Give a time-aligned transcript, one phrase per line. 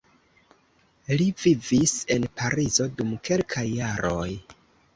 [1.21, 4.29] Li vivis en Parizo dum kelkaj jaroj.